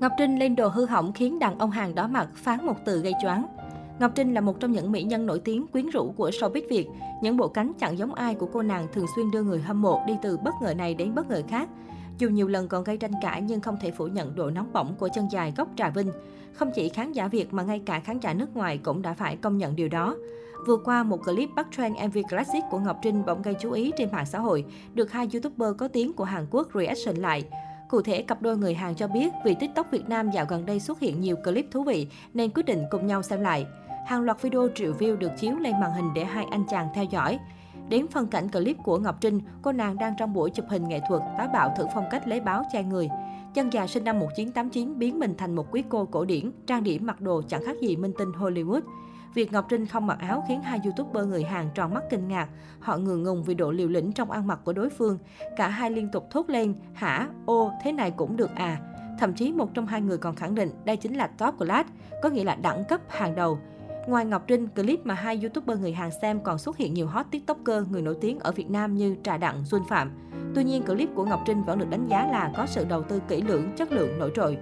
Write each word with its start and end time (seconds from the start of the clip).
Ngọc 0.00 0.12
Trinh 0.18 0.38
lên 0.38 0.56
đồ 0.56 0.68
hư 0.68 0.86
hỏng 0.86 1.12
khiến 1.12 1.38
đàn 1.38 1.58
ông 1.58 1.70
hàng 1.70 1.94
đó 1.94 2.08
mặt 2.08 2.28
phán 2.34 2.66
một 2.66 2.76
từ 2.84 3.00
gây 3.00 3.12
choáng. 3.22 3.46
Ngọc 3.98 4.12
Trinh 4.14 4.34
là 4.34 4.40
một 4.40 4.60
trong 4.60 4.72
những 4.72 4.92
mỹ 4.92 5.02
nhân 5.02 5.26
nổi 5.26 5.38
tiếng 5.38 5.66
quyến 5.66 5.88
rũ 5.88 6.14
của 6.16 6.30
showbiz 6.30 6.68
Việt. 6.70 6.88
Những 7.22 7.36
bộ 7.36 7.48
cánh 7.48 7.72
chẳng 7.78 7.98
giống 7.98 8.14
ai 8.14 8.34
của 8.34 8.48
cô 8.52 8.62
nàng 8.62 8.86
thường 8.92 9.06
xuyên 9.16 9.30
đưa 9.30 9.42
người 9.42 9.60
hâm 9.60 9.82
mộ 9.82 10.02
đi 10.06 10.16
từ 10.22 10.36
bất 10.36 10.54
ngờ 10.62 10.74
này 10.74 10.94
đến 10.94 11.14
bất 11.14 11.30
ngờ 11.30 11.42
khác. 11.48 11.68
Dù 12.18 12.28
nhiều 12.28 12.48
lần 12.48 12.68
còn 12.68 12.84
gây 12.84 12.96
tranh 12.96 13.12
cãi 13.22 13.42
nhưng 13.42 13.60
không 13.60 13.76
thể 13.80 13.90
phủ 13.90 14.06
nhận 14.06 14.34
độ 14.34 14.50
nóng 14.50 14.72
bỏng 14.72 14.94
của 14.98 15.08
chân 15.14 15.28
dài 15.30 15.52
gốc 15.56 15.68
Trà 15.76 15.90
Vinh. 15.90 16.10
Không 16.52 16.70
chỉ 16.74 16.88
khán 16.88 17.12
giả 17.12 17.28
Việt 17.28 17.54
mà 17.54 17.62
ngay 17.62 17.82
cả 17.86 18.00
khán 18.00 18.18
giả 18.18 18.34
nước 18.34 18.56
ngoài 18.56 18.78
cũng 18.78 19.02
đã 19.02 19.14
phải 19.14 19.36
công 19.36 19.58
nhận 19.58 19.76
điều 19.76 19.88
đó. 19.88 20.16
Vừa 20.66 20.76
qua, 20.76 21.02
một 21.02 21.24
clip 21.24 21.48
bắt 21.56 21.68
trend 21.76 21.96
MV 22.06 22.18
Classic 22.30 22.64
của 22.70 22.78
Ngọc 22.78 22.98
Trinh 23.02 23.24
bỗng 23.26 23.42
gây 23.42 23.54
chú 23.60 23.70
ý 23.70 23.92
trên 23.98 24.08
mạng 24.12 24.26
xã 24.26 24.38
hội, 24.38 24.64
được 24.94 25.12
hai 25.12 25.28
YouTuber 25.32 25.68
có 25.78 25.88
tiếng 25.88 26.12
của 26.12 26.24
Hàn 26.24 26.46
Quốc 26.50 26.68
reaction 26.74 27.16
lại. 27.16 27.44
Cụ 27.88 28.02
thể, 28.02 28.22
cặp 28.22 28.42
đôi 28.42 28.56
người 28.56 28.74
Hàn 28.74 28.94
cho 28.94 29.08
biết 29.08 29.32
vì 29.44 29.54
TikTok 29.54 29.90
Việt 29.90 30.08
Nam 30.08 30.30
dạo 30.30 30.46
gần 30.48 30.66
đây 30.66 30.80
xuất 30.80 31.00
hiện 31.00 31.20
nhiều 31.20 31.36
clip 31.36 31.66
thú 31.70 31.84
vị 31.84 32.06
nên 32.34 32.50
quyết 32.50 32.66
định 32.66 32.84
cùng 32.90 33.06
nhau 33.06 33.22
xem 33.22 33.40
lại. 33.40 33.66
Hàng 34.06 34.22
loạt 34.22 34.42
video 34.42 34.68
triệu 34.74 34.92
view 34.92 35.16
được 35.16 35.30
chiếu 35.38 35.56
lên 35.56 35.80
màn 35.80 35.92
hình 35.92 36.14
để 36.14 36.24
hai 36.24 36.44
anh 36.50 36.64
chàng 36.70 36.88
theo 36.94 37.04
dõi. 37.04 37.38
Đến 37.88 38.06
phân 38.08 38.26
cảnh 38.26 38.48
clip 38.48 38.76
của 38.84 38.98
Ngọc 38.98 39.20
Trinh, 39.20 39.40
cô 39.62 39.72
nàng 39.72 39.98
đang 39.98 40.14
trong 40.18 40.34
buổi 40.34 40.50
chụp 40.50 40.66
hình 40.68 40.88
nghệ 40.88 41.00
thuật 41.08 41.22
táo 41.38 41.48
bạo 41.52 41.74
thử 41.76 41.86
phong 41.94 42.04
cách 42.10 42.28
lấy 42.28 42.40
báo 42.40 42.62
che 42.72 42.82
người. 42.82 43.08
Chân 43.54 43.72
già 43.72 43.86
sinh 43.86 44.04
năm 44.04 44.18
1989 44.18 44.98
biến 44.98 45.18
mình 45.18 45.34
thành 45.38 45.54
một 45.54 45.66
quý 45.70 45.82
cô 45.88 46.04
cổ 46.04 46.24
điển, 46.24 46.50
trang 46.66 46.82
điểm 46.82 47.06
mặc 47.06 47.20
đồ 47.20 47.42
chẳng 47.48 47.64
khác 47.64 47.76
gì 47.80 47.96
minh 47.96 48.12
tinh 48.18 48.32
Hollywood. 48.32 48.80
Việc 49.34 49.52
Ngọc 49.52 49.66
Trinh 49.68 49.86
không 49.86 50.06
mặc 50.06 50.18
áo 50.20 50.44
khiến 50.48 50.62
hai 50.62 50.80
youtuber 50.84 51.26
người 51.26 51.42
Hàn 51.42 51.68
tròn 51.74 51.94
mắt 51.94 52.04
kinh 52.10 52.28
ngạc. 52.28 52.48
Họ 52.80 52.96
ngừng 52.96 53.22
ngùng 53.22 53.44
vì 53.44 53.54
độ 53.54 53.70
liều 53.70 53.88
lĩnh 53.88 54.12
trong 54.12 54.30
ăn 54.30 54.46
mặc 54.46 54.60
của 54.64 54.72
đối 54.72 54.90
phương. 54.90 55.18
Cả 55.56 55.68
hai 55.68 55.90
liên 55.90 56.08
tục 56.12 56.26
thốt 56.30 56.50
lên, 56.50 56.74
hả, 56.92 57.28
ô, 57.46 57.72
thế 57.82 57.92
này 57.92 58.10
cũng 58.10 58.36
được 58.36 58.50
à. 58.54 58.80
Thậm 59.18 59.34
chí 59.34 59.52
một 59.52 59.74
trong 59.74 59.86
hai 59.86 60.00
người 60.00 60.18
còn 60.18 60.34
khẳng 60.34 60.54
định 60.54 60.70
đây 60.84 60.96
chính 60.96 61.16
là 61.16 61.26
top 61.26 61.54
class, 61.58 61.90
có 62.22 62.28
nghĩa 62.28 62.44
là 62.44 62.54
đẳng 62.54 62.84
cấp 62.84 63.00
hàng 63.08 63.34
đầu. 63.34 63.58
Ngoài 64.06 64.24
Ngọc 64.24 64.44
Trinh, 64.46 64.68
clip 64.68 65.06
mà 65.06 65.14
hai 65.14 65.38
youtuber 65.42 65.80
người 65.80 65.92
Hàn 65.92 66.10
xem 66.22 66.40
còn 66.40 66.58
xuất 66.58 66.76
hiện 66.76 66.94
nhiều 66.94 67.06
hot 67.06 67.26
tiktoker 67.30 67.88
người 67.90 68.02
nổi 68.02 68.16
tiếng 68.20 68.38
ở 68.38 68.52
Việt 68.52 68.70
Nam 68.70 68.94
như 68.94 69.16
Trà 69.22 69.36
Đặng, 69.36 69.64
Xuân 69.64 69.82
Phạm. 69.88 70.10
Tuy 70.54 70.64
nhiên, 70.64 70.82
clip 70.82 71.08
của 71.14 71.24
Ngọc 71.24 71.40
Trinh 71.46 71.62
vẫn 71.64 71.78
được 71.78 71.90
đánh 71.90 72.06
giá 72.08 72.26
là 72.32 72.52
có 72.56 72.66
sự 72.66 72.84
đầu 72.84 73.02
tư 73.02 73.20
kỹ 73.28 73.42
lưỡng, 73.42 73.72
chất 73.76 73.92
lượng 73.92 74.18
nổi 74.18 74.32
trội. 74.34 74.58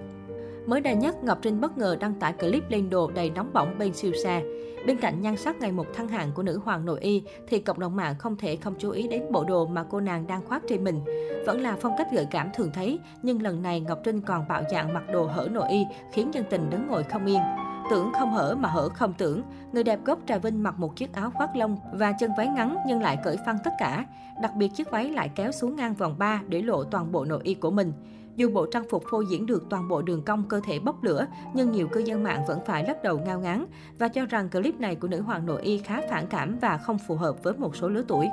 Mới 0.65 0.81
đây 0.81 0.95
nhất, 0.95 1.23
Ngọc 1.23 1.39
Trinh 1.41 1.61
bất 1.61 1.77
ngờ 1.77 1.97
đăng 1.99 2.13
tải 2.13 2.33
clip 2.33 2.63
lên 2.69 2.89
đồ 2.89 3.11
đầy 3.15 3.29
nóng 3.29 3.53
bỏng 3.53 3.75
bên 3.79 3.93
siêu 3.93 4.11
xe. 4.23 4.43
Bên 4.87 4.97
cạnh 4.97 5.21
nhan 5.21 5.37
sắc 5.37 5.59
ngày 5.59 5.71
một 5.71 5.85
thăng 5.93 6.07
hạng 6.07 6.31
của 6.31 6.43
nữ 6.43 6.59
hoàng 6.65 6.85
nội 6.85 6.99
y, 7.01 7.23
thì 7.47 7.59
cộng 7.59 7.79
đồng 7.79 7.95
mạng 7.95 8.15
không 8.19 8.37
thể 8.37 8.55
không 8.55 8.75
chú 8.79 8.91
ý 8.91 9.07
đến 9.07 9.23
bộ 9.31 9.43
đồ 9.43 9.65
mà 9.65 9.83
cô 9.89 9.99
nàng 9.99 10.27
đang 10.27 10.45
khoác 10.45 10.63
trên 10.69 10.83
mình. 10.83 11.01
Vẫn 11.45 11.61
là 11.61 11.77
phong 11.81 11.93
cách 11.97 12.07
gợi 12.11 12.27
cảm 12.31 12.49
thường 12.53 12.71
thấy, 12.73 12.99
nhưng 13.23 13.41
lần 13.41 13.61
này 13.61 13.79
Ngọc 13.79 13.99
Trinh 14.03 14.21
còn 14.21 14.47
bạo 14.47 14.63
dạng 14.71 14.93
mặc 14.93 15.03
đồ 15.13 15.25
hở 15.25 15.47
nội 15.51 15.69
y, 15.69 15.85
khiến 16.13 16.33
dân 16.33 16.43
tình 16.49 16.69
đứng 16.69 16.87
ngồi 16.87 17.03
không 17.03 17.25
yên. 17.25 17.41
Tưởng 17.89 18.11
không 18.13 18.31
hở 18.31 18.55
mà 18.59 18.69
hở 18.69 18.89
không 18.89 19.13
tưởng. 19.13 19.41
Người 19.73 19.83
đẹp 19.83 19.99
gốc 20.05 20.19
Trà 20.27 20.37
Vinh 20.37 20.63
mặc 20.63 20.79
một 20.79 20.95
chiếc 20.95 21.13
áo 21.13 21.31
khoác 21.31 21.55
lông 21.55 21.77
và 21.93 22.11
chân 22.11 22.31
váy 22.37 22.47
ngắn 22.47 22.77
nhưng 22.87 23.01
lại 23.01 23.17
cởi 23.23 23.37
phăng 23.45 23.57
tất 23.63 23.71
cả. 23.79 24.05
Đặc 24.41 24.51
biệt 24.55 24.67
chiếc 24.75 24.91
váy 24.91 25.09
lại 25.09 25.29
kéo 25.35 25.51
xuống 25.51 25.75
ngang 25.75 25.93
vòng 25.93 26.15
ba 26.17 26.41
để 26.47 26.61
lộ 26.61 26.83
toàn 26.83 27.11
bộ 27.11 27.25
nội 27.25 27.39
y 27.43 27.53
của 27.53 27.71
mình. 27.71 27.93
Dù 28.35 28.51
bộ 28.51 28.65
trang 28.65 28.83
phục 28.89 29.03
phô 29.11 29.21
diễn 29.21 29.45
được 29.45 29.63
toàn 29.69 29.87
bộ 29.87 30.01
đường 30.01 30.23
cong 30.25 30.43
cơ 30.49 30.61
thể 30.63 30.79
bốc 30.79 31.03
lửa, 31.03 31.25
nhưng 31.53 31.71
nhiều 31.71 31.87
cư 31.87 31.99
dân 31.99 32.23
mạng 32.23 32.43
vẫn 32.47 32.59
phải 32.65 32.83
lắc 32.83 33.03
đầu 33.03 33.19
ngao 33.19 33.39
ngán 33.39 33.65
và 33.99 34.07
cho 34.07 34.25
rằng 34.25 34.49
clip 34.49 34.79
này 34.79 34.95
của 34.95 35.07
nữ 35.07 35.21
hoàng 35.21 35.45
nội 35.45 35.61
y 35.61 35.77
khá 35.77 36.01
phản 36.09 36.27
cảm 36.27 36.57
và 36.61 36.77
không 36.77 36.97
phù 37.07 37.15
hợp 37.15 37.43
với 37.43 37.53
một 37.53 37.75
số 37.75 37.89
lứa 37.89 38.03
tuổi. 38.07 38.27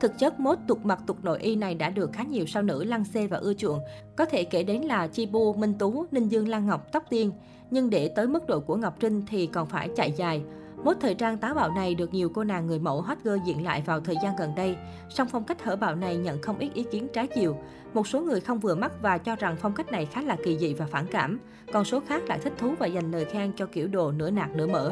Thực 0.00 0.18
chất, 0.18 0.40
mốt 0.40 0.58
tục 0.66 0.86
mặc 0.86 0.98
tục 1.06 1.16
nội 1.22 1.38
y 1.38 1.56
này 1.56 1.74
đã 1.74 1.90
được 1.90 2.12
khá 2.12 2.22
nhiều 2.22 2.46
sao 2.46 2.62
nữ 2.62 2.84
lăng 2.84 3.04
xê 3.04 3.26
và 3.26 3.36
ưa 3.36 3.54
chuộng. 3.54 3.80
Có 4.16 4.24
thể 4.24 4.44
kể 4.44 4.62
đến 4.62 4.82
là 4.82 5.06
Chi 5.06 5.26
Bu, 5.26 5.54
Minh 5.54 5.74
Tú, 5.78 6.06
Ninh 6.10 6.28
Dương 6.28 6.48
Lan 6.48 6.66
Ngọc, 6.66 6.92
Tóc 6.92 7.04
Tiên. 7.10 7.32
Nhưng 7.70 7.90
để 7.90 8.08
tới 8.08 8.26
mức 8.26 8.46
độ 8.46 8.60
của 8.60 8.76
Ngọc 8.76 8.96
Trinh 9.00 9.22
thì 9.26 9.46
còn 9.46 9.68
phải 9.68 9.88
chạy 9.96 10.12
dài. 10.12 10.42
Mốt 10.84 10.96
thời 11.00 11.14
trang 11.14 11.38
táo 11.38 11.54
bạo 11.54 11.70
này 11.70 11.94
được 11.94 12.14
nhiều 12.14 12.30
cô 12.34 12.44
nàng 12.44 12.66
người 12.66 12.78
mẫu 12.78 13.00
hot 13.00 13.18
girl 13.24 13.38
diện 13.44 13.64
lại 13.64 13.82
vào 13.86 14.00
thời 14.00 14.16
gian 14.22 14.36
gần 14.38 14.54
đây. 14.56 14.76
Song 15.08 15.28
phong 15.30 15.44
cách 15.44 15.64
hở 15.64 15.76
bạo 15.76 15.94
này 15.94 16.16
nhận 16.16 16.42
không 16.42 16.58
ít 16.58 16.74
ý 16.74 16.84
kiến 16.90 17.08
trái 17.12 17.26
chiều. 17.26 17.56
Một 17.94 18.06
số 18.06 18.20
người 18.20 18.40
không 18.40 18.58
vừa 18.58 18.74
mắt 18.74 18.92
và 19.02 19.18
cho 19.18 19.36
rằng 19.36 19.56
phong 19.60 19.74
cách 19.74 19.92
này 19.92 20.06
khá 20.06 20.22
là 20.22 20.36
kỳ 20.44 20.58
dị 20.58 20.74
và 20.74 20.86
phản 20.86 21.06
cảm. 21.06 21.40
Còn 21.72 21.84
số 21.84 22.00
khác 22.00 22.22
lại 22.28 22.38
thích 22.38 22.52
thú 22.58 22.74
và 22.78 22.86
dành 22.86 23.10
lời 23.10 23.24
khen 23.24 23.52
cho 23.56 23.66
kiểu 23.66 23.88
đồ 23.88 24.12
nửa 24.12 24.30
nạc 24.30 24.50
nửa 24.56 24.66
mỡ. 24.66 24.90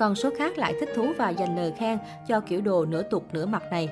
Còn 0.00 0.14
số 0.14 0.30
khác 0.36 0.58
lại 0.58 0.74
thích 0.80 0.88
thú 0.94 1.12
và 1.18 1.30
dành 1.30 1.56
lời 1.56 1.72
khen 1.76 1.98
cho 2.28 2.40
kiểu 2.40 2.60
đồ 2.60 2.84
nửa 2.84 3.02
tục 3.02 3.24
nửa 3.32 3.46
mặt 3.46 3.62
này. 3.70 3.88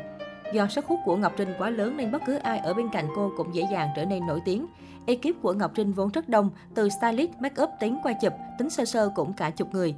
Do 0.52 0.66
sức 0.66 0.86
hút 0.86 1.00
của 1.04 1.16
Ngọc 1.16 1.32
Trinh 1.36 1.48
quá 1.58 1.70
lớn 1.70 1.96
nên 1.96 2.12
bất 2.12 2.22
cứ 2.26 2.34
ai 2.34 2.58
ở 2.58 2.74
bên 2.74 2.88
cạnh 2.92 3.06
cô 3.16 3.32
cũng 3.36 3.54
dễ 3.54 3.62
dàng 3.72 3.88
trở 3.96 4.04
nên 4.04 4.26
nổi 4.26 4.40
tiếng. 4.44 4.66
Ekip 5.06 5.42
của 5.42 5.52
Ngọc 5.52 5.70
Trinh 5.74 5.92
vốn 5.92 6.10
rất 6.10 6.28
đông, 6.28 6.50
từ 6.74 6.88
stylist, 6.88 7.30
make 7.40 7.62
up 7.62 7.70
tính 7.80 7.98
qua 8.02 8.12
chụp, 8.22 8.32
tính 8.58 8.70
sơ 8.70 8.84
sơ 8.84 9.08
cũng 9.14 9.32
cả 9.32 9.50
chục 9.50 9.74
người. 9.74 9.94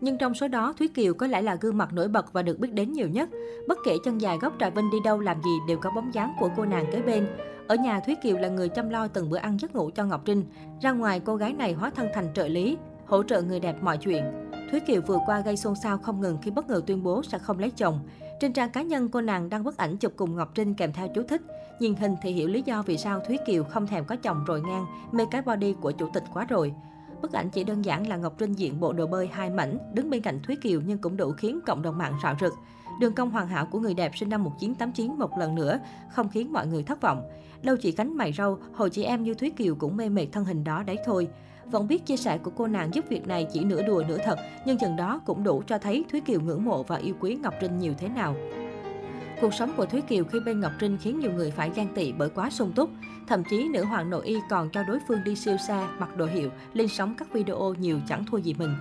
Nhưng 0.00 0.18
trong 0.18 0.34
số 0.34 0.48
đó, 0.48 0.74
Thúy 0.78 0.88
Kiều 0.88 1.14
có 1.14 1.26
lẽ 1.26 1.42
là 1.42 1.54
gương 1.54 1.78
mặt 1.78 1.92
nổi 1.92 2.08
bật 2.08 2.32
và 2.32 2.42
được 2.42 2.58
biết 2.58 2.72
đến 2.72 2.92
nhiều 2.92 3.08
nhất. 3.08 3.28
Bất 3.68 3.78
kể 3.84 3.96
chân 4.04 4.20
dài 4.20 4.38
gốc 4.40 4.52
Trà 4.60 4.70
Vinh 4.70 4.90
đi 4.90 4.98
đâu 5.04 5.20
làm 5.20 5.42
gì 5.42 5.58
đều 5.68 5.78
có 5.78 5.90
bóng 5.90 6.14
dáng 6.14 6.34
của 6.40 6.48
cô 6.56 6.64
nàng 6.64 6.86
kế 6.92 7.02
bên. 7.02 7.26
Ở 7.68 7.74
nhà, 7.74 8.00
Thúy 8.00 8.14
Kiều 8.22 8.36
là 8.36 8.48
người 8.48 8.68
chăm 8.68 8.90
lo 8.90 9.08
từng 9.08 9.30
bữa 9.30 9.38
ăn 9.38 9.58
giấc 9.60 9.74
ngủ 9.74 9.90
cho 9.94 10.04
Ngọc 10.04 10.22
Trinh. 10.24 10.44
Ra 10.80 10.92
ngoài, 10.92 11.20
cô 11.24 11.36
gái 11.36 11.52
này 11.52 11.72
hóa 11.72 11.90
thân 11.90 12.08
thành 12.14 12.28
trợ 12.34 12.48
lý, 12.48 12.76
hỗ 13.06 13.22
trợ 13.22 13.42
người 13.42 13.60
đẹp 13.60 13.76
mọi 13.82 13.98
chuyện. 13.98 14.49
Thúy 14.70 14.80
Kiều 14.80 15.02
vừa 15.02 15.18
qua 15.26 15.40
gây 15.40 15.56
xôn 15.56 15.74
xao 15.74 15.98
không 15.98 16.20
ngừng 16.20 16.38
khi 16.42 16.50
bất 16.50 16.68
ngờ 16.68 16.82
tuyên 16.86 17.02
bố 17.02 17.22
sẽ 17.22 17.38
không 17.38 17.58
lấy 17.58 17.70
chồng. 17.70 18.00
Trên 18.40 18.52
trang 18.52 18.70
cá 18.70 18.82
nhân, 18.82 19.08
cô 19.08 19.20
nàng 19.20 19.48
đăng 19.48 19.64
bức 19.64 19.76
ảnh 19.76 19.96
chụp 19.96 20.12
cùng 20.16 20.36
Ngọc 20.36 20.54
Trinh 20.54 20.74
kèm 20.74 20.92
theo 20.92 21.08
chú 21.14 21.22
thích. 21.22 21.42
Nhìn 21.80 21.94
hình 21.94 22.16
thì 22.22 22.32
hiểu 22.32 22.48
lý 22.48 22.62
do 22.62 22.82
vì 22.82 22.98
sao 22.98 23.20
Thúy 23.20 23.38
Kiều 23.46 23.64
không 23.64 23.86
thèm 23.86 24.04
có 24.04 24.16
chồng 24.16 24.44
rồi 24.44 24.60
ngang, 24.60 24.86
mê 25.12 25.24
cái 25.30 25.42
body 25.42 25.74
của 25.80 25.90
chủ 25.90 26.08
tịch 26.14 26.24
quá 26.34 26.44
rồi. 26.44 26.74
Bức 27.22 27.32
ảnh 27.32 27.50
chỉ 27.50 27.64
đơn 27.64 27.84
giản 27.84 28.06
là 28.06 28.16
Ngọc 28.16 28.34
Trinh 28.38 28.52
diện 28.52 28.80
bộ 28.80 28.92
đồ 28.92 29.06
bơi 29.06 29.26
hai 29.32 29.50
mảnh, 29.50 29.78
đứng 29.94 30.10
bên 30.10 30.22
cạnh 30.22 30.40
Thúy 30.42 30.56
Kiều 30.56 30.80
nhưng 30.86 30.98
cũng 30.98 31.16
đủ 31.16 31.32
khiến 31.32 31.60
cộng 31.66 31.82
đồng 31.82 31.98
mạng 31.98 32.14
rạo 32.22 32.34
rực. 32.40 32.54
Đường 33.00 33.14
cong 33.14 33.30
hoàn 33.30 33.48
hảo 33.48 33.66
của 33.66 33.78
người 33.78 33.94
đẹp 33.94 34.12
sinh 34.16 34.28
năm 34.28 34.44
1989 34.44 35.18
một 35.18 35.38
lần 35.38 35.54
nữa 35.54 35.78
không 36.10 36.28
khiến 36.28 36.52
mọi 36.52 36.66
người 36.66 36.82
thất 36.82 37.00
vọng. 37.00 37.22
Đâu 37.62 37.76
chỉ 37.76 37.92
cánh 37.92 38.16
mày 38.16 38.32
râu, 38.32 38.58
hồi 38.74 38.90
chị 38.90 39.02
em 39.02 39.22
như 39.22 39.34
Thúy 39.34 39.50
Kiều 39.50 39.74
cũng 39.74 39.96
mê 39.96 40.08
mệt 40.08 40.26
thân 40.32 40.44
hình 40.44 40.64
đó 40.64 40.82
đấy 40.82 40.98
thôi. 41.04 41.28
Vẫn 41.66 41.88
biết 41.88 42.06
chia 42.06 42.16
sẻ 42.16 42.38
của 42.38 42.50
cô 42.56 42.66
nàng 42.66 42.94
giúp 42.94 43.04
việc 43.08 43.26
này 43.26 43.46
chỉ 43.52 43.64
nửa 43.64 43.82
đùa 43.82 44.02
nửa 44.08 44.18
thật, 44.24 44.38
nhưng 44.66 44.78
chừng 44.78 44.96
đó 44.96 45.20
cũng 45.24 45.44
đủ 45.44 45.62
cho 45.66 45.78
thấy 45.78 46.04
Thúy 46.10 46.20
Kiều 46.20 46.40
ngưỡng 46.40 46.64
mộ 46.64 46.82
và 46.82 46.96
yêu 46.96 47.14
quý 47.20 47.34
Ngọc 47.42 47.54
Trinh 47.60 47.78
nhiều 47.78 47.94
thế 47.98 48.08
nào. 48.08 48.36
Cuộc 49.40 49.54
sống 49.54 49.72
của 49.76 49.86
Thúy 49.86 50.00
Kiều 50.00 50.24
khi 50.24 50.40
bên 50.40 50.60
Ngọc 50.60 50.72
Trinh 50.78 50.98
khiến 51.02 51.18
nhiều 51.18 51.32
người 51.32 51.50
phải 51.50 51.70
ghen 51.74 51.88
tị 51.94 52.12
bởi 52.12 52.28
quá 52.28 52.50
sung 52.50 52.72
túc. 52.72 52.90
Thậm 53.28 53.42
chí 53.50 53.68
nữ 53.68 53.84
hoàng 53.84 54.10
nội 54.10 54.26
y 54.26 54.36
còn 54.50 54.70
cho 54.70 54.82
đối 54.82 54.98
phương 55.08 55.24
đi 55.24 55.36
siêu 55.36 55.56
xa, 55.68 55.88
mặc 55.98 56.16
đồ 56.16 56.26
hiệu, 56.26 56.50
lên 56.72 56.88
sóng 56.88 57.14
các 57.18 57.32
video 57.32 57.74
nhiều 57.78 58.00
chẳng 58.08 58.24
thua 58.30 58.38
gì 58.38 58.54
mình. 58.54 58.74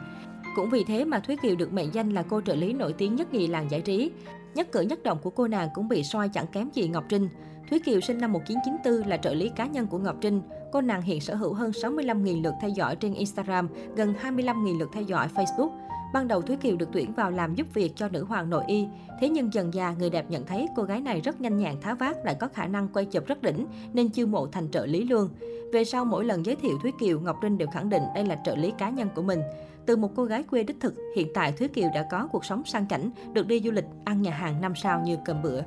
Cũng 0.56 0.70
vì 0.70 0.84
thế 0.84 1.06
mà 1.06 1.20
Thúy 1.20 1.38
Kiều 1.42 1.56
được 1.56 1.74
mệnh 1.74 1.94
danh 1.94 2.10
là 2.10 2.24
cô 2.30 2.42
trợ 2.42 2.56
lý 2.56 2.74
nổi 2.74 2.94
tiếng 2.94 3.16
nhất 3.16 3.34
nhì 3.34 3.48
làng 3.48 3.72
giải 3.72 3.82
trí. 3.82 4.12
Nhất 4.56 4.72
cử 4.72 4.82
nhất 4.82 5.04
động 5.04 5.18
của 5.24 5.30
cô 5.30 5.48
nàng 5.48 5.70
cũng 5.74 5.88
bị 5.88 6.04
soi 6.04 6.30
chẳng 6.30 6.48
kém 6.48 6.70
gì 6.74 6.88
Ngọc 6.88 7.04
Trinh. 7.10 7.30
Thúy 7.70 7.80
Kiều 7.80 8.02
sinh 8.02 8.18
năm 8.18 8.34
1994 8.34 9.10
là 9.10 9.18
trợ 9.18 9.34
lý 9.34 9.50
cá 9.50 9.66
nhân 9.66 9.88
của 9.88 9.98
Ngọc 9.98 10.16
Trinh. 10.22 10.42
Cô 10.72 10.82
nàng 10.82 11.02
hiện 11.02 11.22
sở 11.22 11.36
hữu 11.36 11.54
hơn 11.54 11.72
65.000 11.72 12.44
lượt 12.44 12.54
theo 12.62 12.70
dõi 12.70 12.96
trên 12.96 13.14
Instagram, 13.14 13.68
gần 13.96 14.14
25.000 14.22 14.80
lượt 14.80 14.90
theo 14.94 15.04
dõi 15.04 15.28
Facebook. 15.36 15.70
Ban 16.14 16.28
đầu 16.28 16.42
Thúy 16.42 16.56
Kiều 16.56 16.76
được 16.76 16.90
tuyển 16.92 17.14
vào 17.14 17.32
làm 17.32 17.56
giúp 17.56 17.68
việc 17.74 17.96
cho 17.96 18.10
nữ 18.10 18.24
hoàng 18.24 18.50
nội 18.50 18.64
y. 18.68 18.88
Thế 19.20 19.30
nhưng 19.30 19.54
dần 19.54 19.74
già 19.74 19.96
người 20.00 20.10
đẹp 20.10 20.26
nhận 20.30 20.46
thấy 20.46 20.68
cô 20.76 20.84
gái 20.84 21.02
này 21.02 21.22
rất 21.22 21.42
nhanh 21.42 21.58
nhẹn 21.58 21.82
tháo 21.82 21.96
vát 21.96 22.18
lại 22.26 22.36
có 22.40 22.48
khả 22.48 22.68
năng 22.68 22.88
quay 22.88 23.06
chụp 23.06 23.28
rất 23.28 23.42
đỉnh 23.42 23.66
nên 23.94 24.10
chiêu 24.10 24.28
mộ 24.28 24.48
thành 24.48 24.72
trợ 24.72 24.86
lý 24.86 25.04
luôn. 25.04 25.30
Về 25.74 25.84
sau 25.84 26.06
mỗi 26.06 26.26
lần 26.26 26.46
giới 26.46 26.56
thiệu 26.56 26.80
Thúy 26.82 26.92
Kiều, 27.00 27.20
Ngọc 27.20 27.38
Trinh 27.42 27.58
đều 27.58 27.68
khẳng 27.68 27.90
định 27.90 28.04
đây 28.16 28.26
là 28.26 28.40
trợ 28.46 28.56
lý 28.56 28.72
cá 28.78 28.90
nhân 28.90 29.10
của 29.16 29.22
mình. 29.22 29.42
Từ 29.86 29.96
một 29.96 30.10
cô 30.16 30.26
gái 30.26 30.44
quê 30.44 30.64
đích 30.64 30.80
thực, 30.80 30.96
hiện 31.16 31.28
tại 31.34 31.52
Thúy 31.52 31.68
Kiều 31.68 31.90
đã 31.96 32.08
có 32.12 32.28
cuộc 32.32 32.46
sống 32.46 32.64
sang 32.66 32.88
chảnh, 32.88 33.12
được 33.34 33.48
đi 33.48 33.60
du 33.60 33.72
lịch, 33.72 33.86
ăn 34.06 34.22
nhà 34.22 34.32
hàng 34.32 34.62
năm 34.62 34.74
sao 34.76 35.02
như 35.06 35.18
cơm 35.26 35.42
bữa. 35.42 35.62